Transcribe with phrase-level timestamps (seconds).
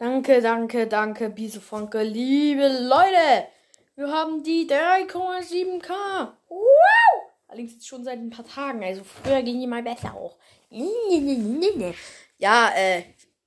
[0.00, 2.02] Danke, danke, danke, Biesefonke.
[2.02, 3.48] Liebe Leute,
[3.96, 5.90] wir haben die 3,7k.
[6.48, 7.22] Wow!
[7.46, 8.82] Allerdings schon seit ein paar Tagen.
[8.82, 10.38] Also früher ging die mal besser auch.
[12.38, 13.02] Ja, äh,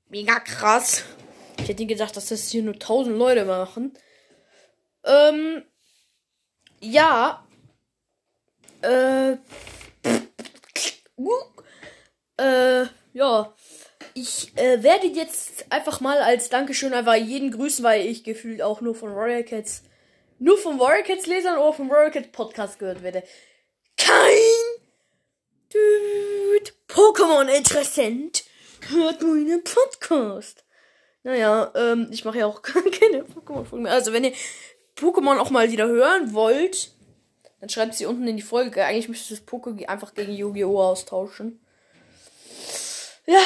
[0.09, 1.05] mega krass.
[1.59, 3.97] Ich hätte gedacht, dass das hier nur 1000 Leute machen.
[5.05, 5.63] Ähm,
[6.81, 7.47] ja.
[8.83, 9.37] Äh,
[12.37, 13.55] äh, ja.
[14.15, 18.81] Ich äh, werde jetzt einfach mal als Dankeschön einfach jeden grüßen, weil ich gefühlt auch
[18.81, 19.83] nur von Royal Cats,
[20.37, 23.23] nur von Royal Cats Lesern oder vom Royal Cats Podcast gehört werde.
[23.97, 24.83] Kein
[25.69, 28.43] Dude Pokémon interessant
[28.89, 30.63] hört meinen Podcast.
[31.23, 33.93] Naja, ähm, ich mache ja auch keine Pokémon-Folgen mehr.
[33.93, 34.33] Also wenn ihr
[34.95, 36.91] Pokémon auch mal wieder hören wollt,
[37.59, 38.85] dann schreibt sie unten in die Folge.
[38.85, 40.81] Eigentlich müsste das Poké einfach gegen Yu-Gi-Oh!
[40.81, 41.59] austauschen.
[43.25, 43.39] Ja,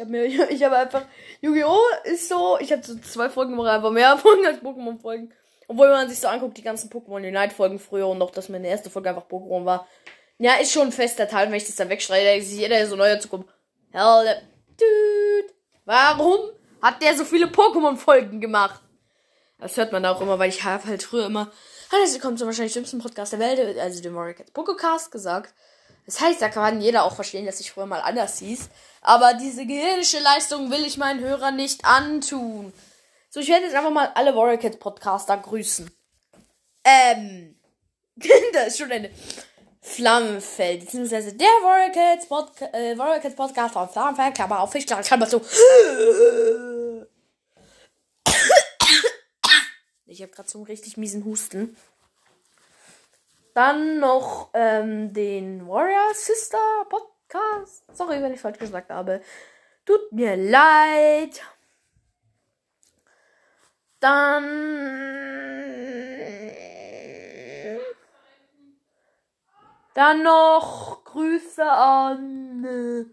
[0.08, 1.02] ich habe mir, ich habe einfach,
[1.40, 1.78] Yu-Gi-Oh!
[2.04, 5.32] ist so, ich habe so zwei Folgen gemacht, einfach mehr Folgen als Pokémon-Folgen.
[5.68, 8.90] Obwohl man sich so anguckt, die ganzen Pokémon Unite-Folgen früher und noch, dass meine erste
[8.90, 9.86] Folge einfach Pokémon war.
[10.38, 13.08] Ja, ist schon ein fester Teil, wenn ich das dann wegschreie, sich jeder so neu
[13.08, 13.46] dazu kommt.
[13.92, 15.54] Hell, dude.
[15.84, 16.40] Warum
[16.80, 18.80] hat der so viele Pokémon-Folgen gemacht?
[19.58, 21.52] Das hört man auch immer, weil ich habe halt früher immer,
[21.92, 25.54] hallo, sie kommt zum wahrscheinlich schlimmsten Podcast der Welt, also dem Warrior Cats Pokocast gesagt.
[26.06, 28.68] Das heißt, da kann jeder auch verstehen, dass ich früher mal anders hieß.
[29.02, 32.72] Aber diese gehirnische Leistung will ich meinen Hörern nicht antun.
[33.30, 35.90] So, ich werde jetzt einfach mal alle Warrior Cats Podcaster grüßen.
[36.84, 37.56] Ähm,
[38.52, 39.10] da ist schon eine
[39.80, 45.40] Flammenfeld, beziehungsweise der Warrior Cats, Podca äh, Warrior von Flammenfeld, Klammer auf Fischklammer, Klammer so.
[50.06, 51.76] Ich habe gerade so einen richtig miesen Husten.
[53.54, 57.84] Dann noch ähm, den Warrior Sister Podcast.
[57.92, 59.20] Sorry, wenn ich falsch gesagt habe.
[59.84, 61.42] Tut mir leid.
[64.00, 65.00] Dann.
[69.94, 72.64] Dann noch Grüße an.
[72.64, 73.06] Äh,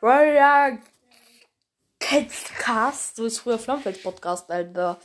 [0.00, 0.78] Warrior
[1.98, 4.98] Cast, so ist früher Flammfeld Podcast, Alter.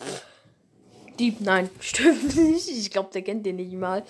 [1.22, 2.68] Die, nein, stimmt nicht.
[2.68, 4.04] Ich glaube, der kennt den nicht mal.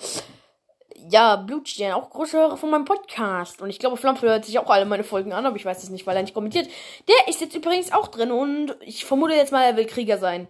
[1.10, 3.60] Ja, Blutstern, auch große Hörer von meinem Podcast.
[3.60, 5.90] Und ich glaube, Flammfeld hört sich auch alle meine Folgen an, aber ich weiß es
[5.90, 6.70] nicht, weil er nicht kommentiert.
[7.08, 10.48] Der ist jetzt übrigens auch drin und ich vermute jetzt mal, er will Krieger sein.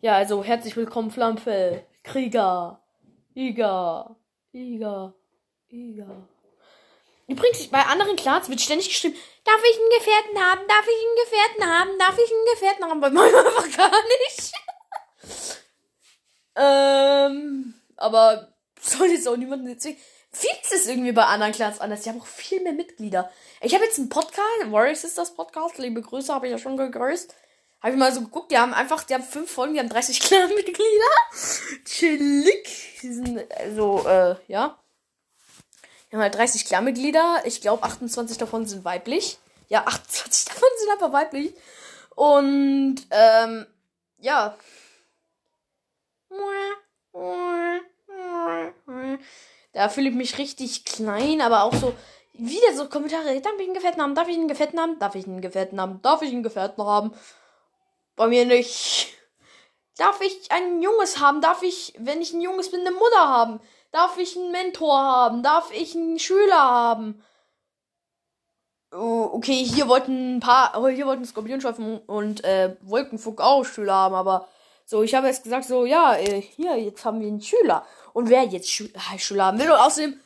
[0.00, 1.84] Ja, also herzlich willkommen, Flammfeld.
[2.02, 2.82] Krieger.
[3.36, 4.16] Iga.
[4.52, 5.14] Iga.
[5.68, 6.28] Iga.
[7.28, 11.24] Übrigens, bei anderen Clans wird ständig geschrieben, darf ich einen Gefährten haben, darf ich einen
[11.24, 14.52] Gefährten haben, darf ich einen Gefährten haben, bei meinem einfach gar nicht.
[16.56, 18.48] Ähm, aber
[18.80, 19.96] soll jetzt auch niemanden erzählen.
[20.30, 22.02] Vieles ist irgendwie bei anderen Clans anders.
[22.02, 23.30] Die haben auch viel mehr Mitglieder.
[23.60, 27.34] Ich habe jetzt einen Podcast, Warrior Sisters Podcast, liebe Grüße, habe ich ja schon gegrüßt.
[27.80, 30.18] Habe ich mal so geguckt, die haben einfach, die haben fünf Folgen, die haben 30
[30.20, 31.84] Clan-Mitglieder.
[31.84, 32.98] Chillig.
[33.02, 34.78] Die sind, also, äh, ja.
[36.08, 37.42] Wir haben halt 30 Klammerglieder.
[37.44, 39.38] Ich glaube, 28 davon sind weiblich.
[39.68, 41.52] Ja, 28 davon sind aber weiblich.
[42.16, 43.66] Und, ähm,
[44.18, 44.56] ja.
[49.72, 51.92] Da fühle ich mich richtig klein, aber auch so,
[52.32, 53.40] wieder so Kommentare.
[53.40, 54.14] Darf ich einen Gefährten haben?
[54.14, 54.98] Darf ich einen Gefährten haben?
[54.98, 56.00] Darf ich einen Gefährten haben?
[56.00, 57.12] Darf ich einen Gefährten haben?
[58.16, 59.12] Bei mir nicht.
[59.96, 61.40] Darf ich ein Junges haben?
[61.40, 63.60] Darf ich, wenn ich ein Junges bin, eine Mutter haben?
[63.90, 65.42] Darf ich einen Mentor haben?
[65.42, 67.22] Darf ich einen Schüler haben?
[68.92, 73.94] Oh, okay, hier wollten ein paar, oh, hier wollten Skorpionschweif und äh, Wolkenfug auch Schüler
[73.94, 74.48] haben, aber
[74.86, 77.86] so, ich habe jetzt gesagt, so, ja, äh, hier, jetzt haben wir einen Schüler.
[78.12, 80.20] Und wer jetzt Schü Schüler haben will und außerdem,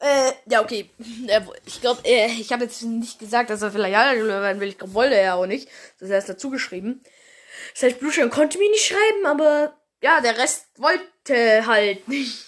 [0.00, 0.90] äh, ja, okay,
[1.66, 4.68] ich glaube, äh, ich habe jetzt nicht gesagt, dass er vielleicht ja Schüler werden will,
[4.68, 5.68] ich glaube, wollte er auch nicht.
[6.00, 7.02] Das heißt dazu geschrieben.
[7.74, 12.44] Das heißt, Blueschein konnte mir nicht schreiben, aber ja, der Rest wollte halt nicht.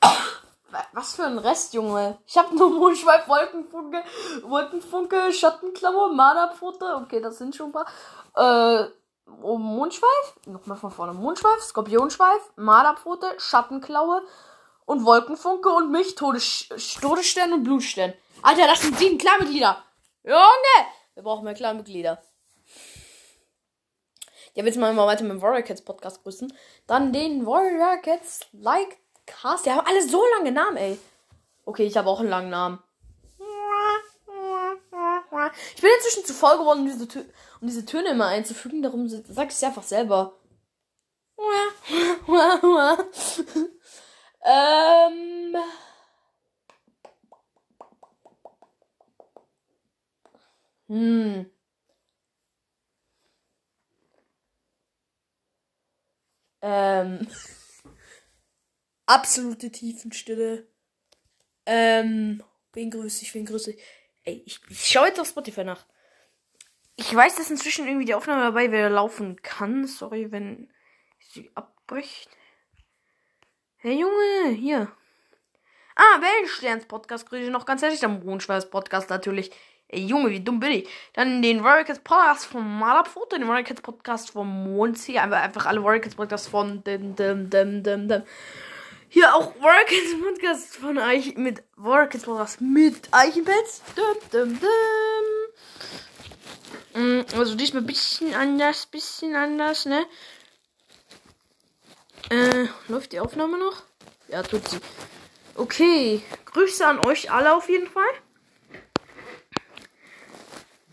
[0.92, 2.18] Was für ein Rest, Junge.
[2.26, 4.02] Ich habe nur Mondschweif, Wolkenfunke,
[4.42, 6.96] Wolkenfunke, Schattenklaue, Marderpfote.
[7.02, 7.86] Okay, das sind schon ein paar.
[8.36, 8.84] Äh,
[9.42, 10.36] oh, Mondschweif.
[10.46, 11.12] Nochmal von vorne.
[11.12, 14.22] Mondschweif, Skorpionschweif, Marderpfote, Schattenklaue
[14.86, 16.68] und Wolkenfunke und mich, Todes
[17.00, 18.12] Todesstern und Blutstern.
[18.42, 19.82] Alter, das sind sieben Klarmitglieder.
[20.24, 20.86] Junge!
[21.14, 22.22] Wir brauchen mehr Klarmitglieder.
[24.54, 26.52] Ja, jetzt mal weiter mit dem Warrior Cats Podcast grüßen.
[26.86, 29.66] Dann den Warrior Cats Like Cast.
[29.66, 30.98] Die haben alle so lange Namen, ey.
[31.64, 32.82] Okay, ich habe auch einen langen Namen.
[35.74, 37.24] Ich bin inzwischen zu voll geworden, um diese, Tö
[37.60, 38.82] um diese Töne immer einzufügen.
[38.82, 40.36] Darum sag ich es einfach selber.
[44.44, 45.56] ähm.
[50.88, 51.50] Hm.
[56.62, 57.26] Ähm.
[59.06, 60.66] Absolute Tiefenstille.
[61.66, 62.42] Ähm.
[62.72, 63.34] Wen grüße ich?
[63.34, 63.82] Wen grüße ich?
[64.24, 65.86] Ey, ich, ich schaue jetzt auf Spotify nach.
[66.96, 69.86] Ich weiß, dass inzwischen irgendwie die Aufnahme dabei wieder laufen kann.
[69.86, 70.70] Sorry, wenn
[71.18, 72.28] sie abbricht.
[73.78, 74.92] Hey Junge, hier.
[75.96, 78.00] Ah, Wellensterns Podcast grüße noch ganz herzlich.
[78.00, 79.50] Der Mondschweiß Podcast natürlich.
[79.88, 80.88] Ey Junge, wie dumm bin ich.
[81.14, 85.18] Dann den Warrior Kids Podcast vom Malerfoto, den Warrior Kids Podcast vom Mondsee.
[85.18, 88.22] Einfach, einfach alle Warrior Kids Podcasts von dem, dem, dem, dem, dem.
[89.12, 93.82] Hier auch Warrior Kids Podcast von Eich mit Warrior Kids Podcast mit Eichenpets.
[93.96, 94.60] Dum, dum,
[96.94, 97.24] dum.
[97.36, 100.06] Also diesmal ein bisschen anders, bisschen anders, ne?
[102.28, 103.82] Äh, läuft die Aufnahme noch?
[104.28, 104.78] Ja, tut sie.
[105.56, 108.12] Okay, Grüße an euch alle auf jeden Fall.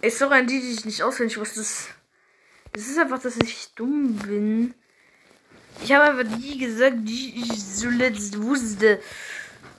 [0.02, 1.60] Ist doch an die, die ich nicht auswendig wusste.
[1.60, 4.74] Das ist einfach, dass ich dumm bin.
[5.88, 9.02] Ich habe einfach die gesagt, die ich zuletzt wusste.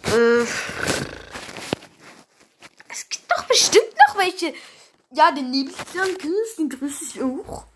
[0.05, 0.40] Äh,
[2.88, 4.55] es gibt doch bestimmt noch welche.
[5.12, 6.08] Ja, den Nebelstern
[6.56, 7.66] den grüße ich auch.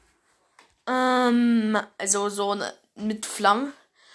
[0.88, 3.74] Ähm, also so ne, mit Flammen.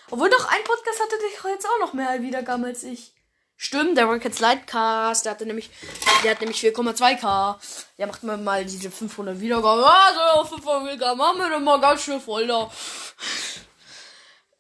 [0.10, 3.14] Obwohl doch ein Podcast hatte der jetzt auch noch mehr Wiedergaben als ich.
[3.56, 5.70] Stimmt, der Rockets Lightcast, der hatte nämlich,
[6.24, 7.56] der hat nämlich 4,2k.
[8.00, 9.84] Der macht mir mal diese 500 Wiedergaben.
[9.84, 12.72] Also 500 Wiedergaben haben wir dann mal ganz schön voll da.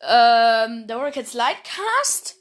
[0.01, 2.35] Ähm, der Rockets Lightcast.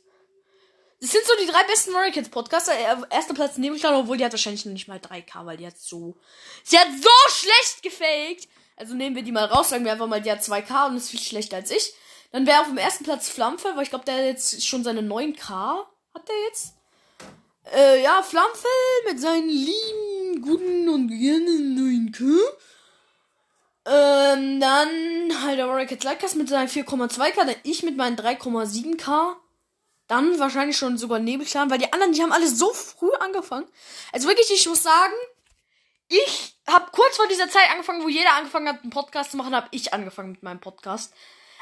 [1.00, 2.72] Das sind so die drei besten Rockets Podcaster.
[3.10, 6.16] Erster Platz Nebelklan, obwohl die hat wahrscheinlich noch nicht mal 3k, weil die hat so,
[6.64, 8.48] sie hat so schlecht gefaked.
[8.76, 11.10] Also nehmen wir die mal raus, sagen wir einfach mal, die hat 2k und ist
[11.10, 11.94] viel schlechter als ich.
[12.32, 15.00] Dann wäre auf dem ersten Platz Flammenfell, weil ich glaube, der hat jetzt schon seine
[15.00, 15.84] 9k.
[16.14, 16.74] Hat der jetzt?
[17.74, 22.38] Äh, ja, Flammenfell mit seinen lieben, guten und gerne 9k.
[23.86, 29.36] Ähm, dann halt der Cats Lightcast mit seinen 4,2k, dann ich mit meinen 3,7k.
[30.08, 33.66] Dann wahrscheinlich schon sogar Nebelclan, weil die anderen, die haben alle so früh angefangen.
[34.12, 35.14] Also wirklich, ich muss sagen,
[36.08, 39.54] ich habe kurz vor dieser Zeit angefangen, wo jeder angefangen hat, einen Podcast zu machen,
[39.54, 41.12] habe ich angefangen mit meinem Podcast.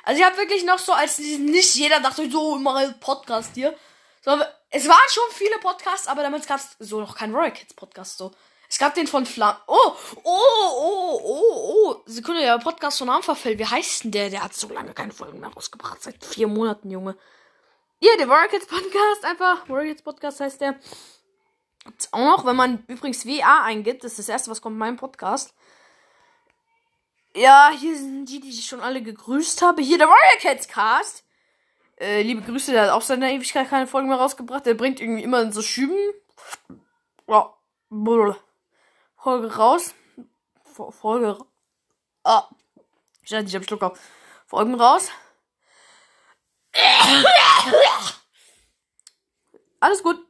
[0.03, 3.75] Also ich habe wirklich noch so, als nicht jeder dachte, so, immer ein Podcast hier.
[4.23, 4.33] So,
[4.71, 8.17] es waren schon viele Podcasts, aber damals gab es so noch keinen Royal Kids Podcast,
[8.17, 8.33] so.
[8.75, 9.55] Es gab den von Flam.
[9.69, 9.93] Oh,
[10.25, 10.41] oh,
[10.77, 12.03] oh, oh, oh.
[12.07, 13.57] Sekunde, der Podcast von Armverfell.
[13.57, 14.31] Wie heißt denn der?
[14.31, 16.03] Der hat so lange keine Folgen mehr rausgebracht.
[16.03, 17.17] Seit vier Monaten, Junge.
[18.01, 19.25] Ja, der Warrior Kids Podcast.
[19.27, 19.69] Einfach.
[19.69, 20.75] Warrior Kids Podcast heißt der.
[21.85, 24.03] Gibt's auch noch, wenn man übrigens WA eingibt.
[24.03, 25.55] Das ist das erste, was kommt in meinem Podcast.
[27.37, 29.83] Ja, hier sind die, die ich schon alle gegrüßt habe.
[29.83, 31.23] Hier der Warrior Cats Cast.
[32.01, 34.67] Äh, liebe Grüße, der hat auch seit einer Ewigkeit keine Folgen mehr rausgebracht.
[34.67, 35.97] Der bringt irgendwie immer so Schüben.
[37.29, 37.55] Ja.
[39.25, 39.95] Folge raus.
[40.91, 41.39] Folge.
[42.25, 42.47] Ah.
[43.23, 43.99] Ich hab Schluck auf.
[44.47, 45.09] Folgen raus.
[49.81, 50.24] Alles gut.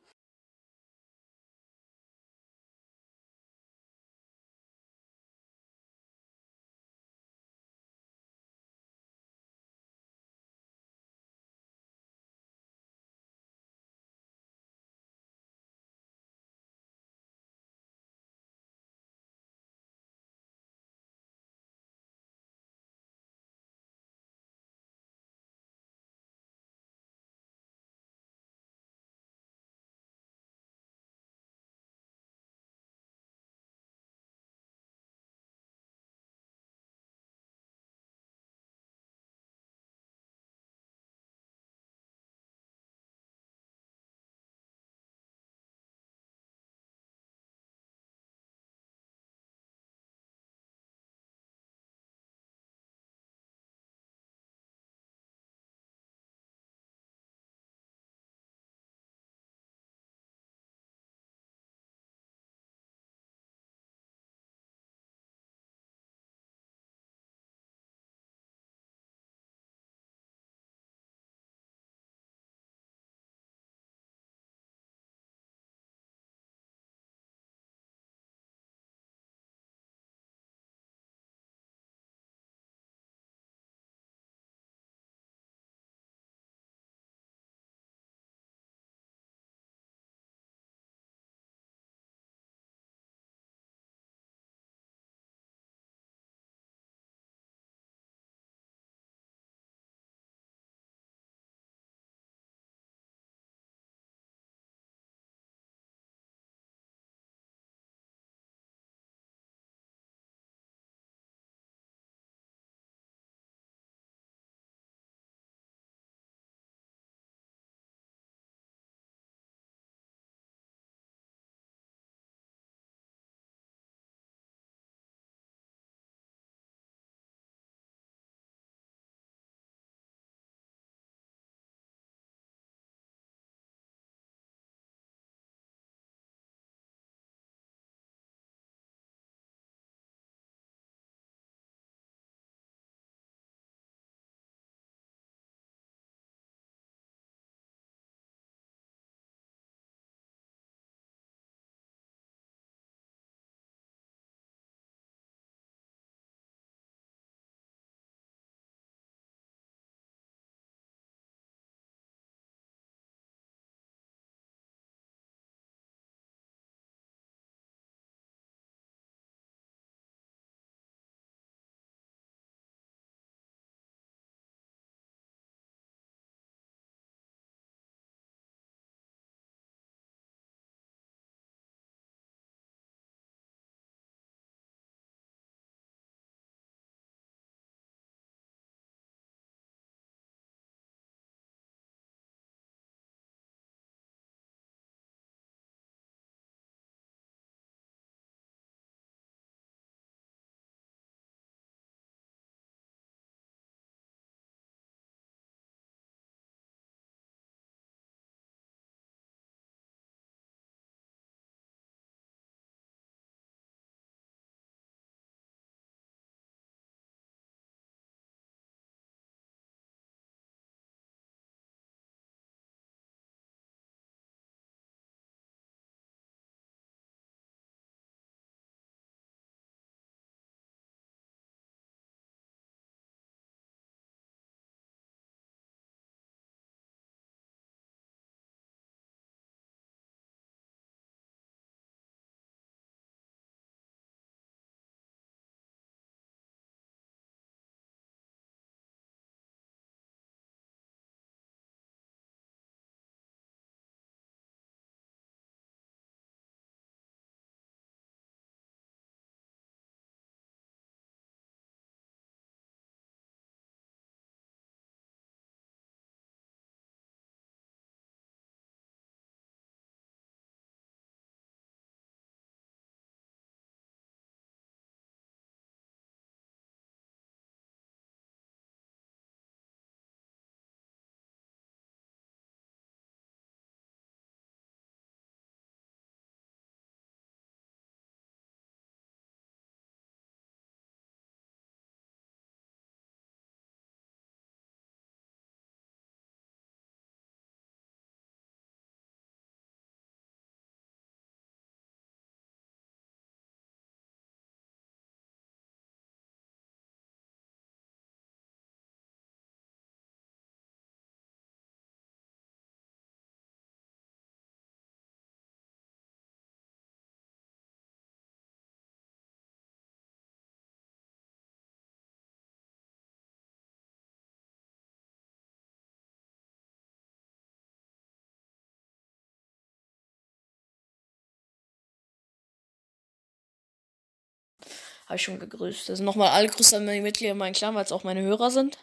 [335.07, 335.91] Habe ich schon gegrüßt.
[335.91, 338.51] Also nochmal alle Grüße an meine Mitglieder in meinem Clan, weil es auch meine Hörer
[338.51, 338.79] sind.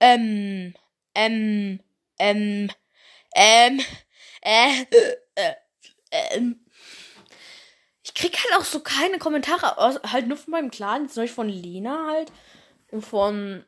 [0.00, 0.74] Ähm,
[1.14, 1.80] ähm,
[2.18, 2.70] ähm,
[3.34, 3.80] ähm,
[4.42, 4.82] äh,
[5.34, 5.54] äh,
[6.10, 6.60] ähm.
[8.02, 9.76] Ich krieg halt auch so keine Kommentare,
[10.12, 12.30] halt nur von meinem Clan, jetzt neulich von Lena halt.
[12.90, 13.64] Und von,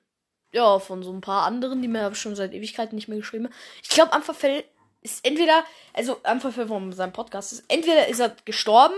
[0.52, 3.54] ja, von so ein paar anderen, die mir schon seit Ewigkeiten nicht mehr geschrieben haben.
[3.82, 4.64] Ich glaube, Ampferfell
[5.00, 8.94] ist entweder, also Ampferfell von seinem Podcast ist, entweder ist er gestorben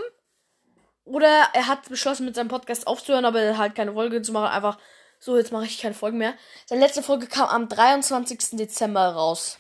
[1.11, 4.53] oder er hat beschlossen, mit seinem Podcast aufzuhören, aber halt keine Folge zu machen.
[4.53, 4.79] Einfach
[5.19, 6.35] so, jetzt mache ich keine Folgen mehr.
[6.67, 8.57] Seine letzte Folge kam am 23.
[8.57, 9.59] Dezember raus.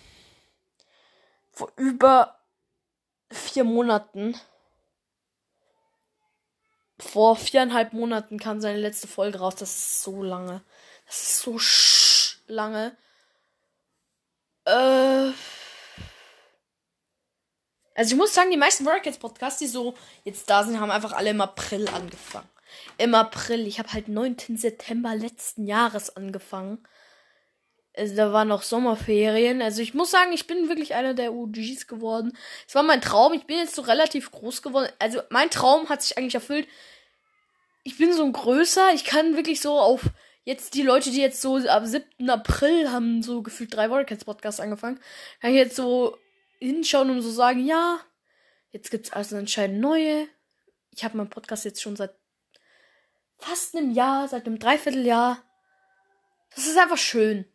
[1.52, 2.38] Vor über
[3.30, 4.40] vier Monaten.
[6.98, 9.56] Vor viereinhalb Monaten kam seine letzte Folge raus.
[9.56, 10.62] Das ist so lange.
[11.06, 11.58] Das ist so
[12.46, 12.96] lange.
[14.64, 15.32] Äh.
[17.94, 19.94] Also ich muss sagen, die meisten Workouts Podcasts, die so
[20.24, 22.48] jetzt da sind, haben einfach alle im April angefangen.
[22.98, 23.66] Im April.
[23.66, 24.36] Ich habe halt 9.
[24.56, 26.86] September letzten Jahres angefangen.
[27.96, 29.60] Also da waren noch Sommerferien.
[29.60, 32.36] Also ich muss sagen, ich bin wirklich einer der OGs geworden.
[32.68, 33.32] Es war mein Traum.
[33.32, 34.88] Ich bin jetzt so relativ groß geworden.
[34.98, 36.68] Also mein Traum hat sich eigentlich erfüllt.
[37.82, 38.94] Ich bin so ein größer.
[38.94, 40.02] Ich kann wirklich so auf
[40.44, 42.30] jetzt die Leute, die jetzt so ab 7.
[42.30, 45.00] April haben so gefühlt drei Warcats Podcasts angefangen,
[45.40, 46.16] kann ich jetzt so
[46.60, 48.00] hinschauen und so sagen, ja,
[48.70, 50.28] jetzt gibt's also anscheinend neue.
[50.92, 52.14] Ich habe meinen Podcast jetzt schon seit
[53.38, 55.42] fast einem Jahr, seit einem Dreivierteljahr.
[56.54, 57.46] Das ist einfach schön.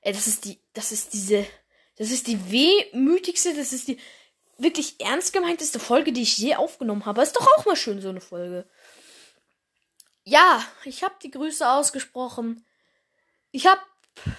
[0.00, 1.46] Ey, das ist die, das ist diese,
[1.96, 3.98] das ist die wehmütigste, das ist die
[4.56, 7.22] wirklich ernst gemeinteste Folge, die ich je aufgenommen habe.
[7.22, 8.68] Ist doch auch mal schön, so eine Folge.
[10.24, 12.64] Ja, ich habe die Grüße ausgesprochen.
[13.52, 13.80] Ich habe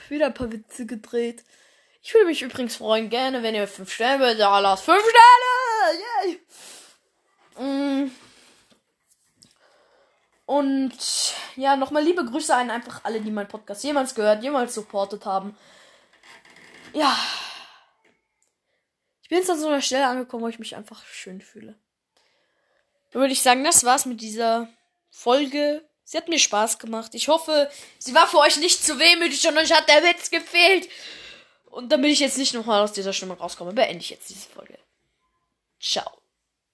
[0.10, 1.44] wieder ein paar Witze gedreht.
[2.02, 4.86] Ich würde mich übrigens freuen, gerne, wenn ihr 5 Sterne da lasst.
[4.86, 6.00] 5 Sterne!
[6.26, 6.40] Yay!
[7.64, 8.12] Mm.
[10.46, 10.98] Und
[11.56, 15.56] ja, nochmal liebe Grüße an einfach alle, die meinen Podcast jemals gehört, jemals supportet haben.
[16.94, 17.18] Ja.
[19.22, 21.76] Ich bin jetzt an so einer Stelle angekommen, wo ich mich einfach schön fühle.
[23.12, 24.68] Dann würde ich sagen, das war's mit dieser
[25.10, 25.88] Folge.
[26.04, 27.14] Sie hat mir Spaß gemacht.
[27.14, 30.90] Ich hoffe, sie war für euch nicht zu wehmütig und euch hat der Witz gefehlt.
[31.72, 34.78] Und damit ich jetzt nicht nochmal aus dieser Stimme rauskomme, beende ich jetzt diese Folge.
[35.80, 36.21] Ciao.